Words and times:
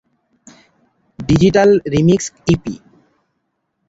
digital 1.19 1.69
remix 1.93 2.25
E P 2.47 2.75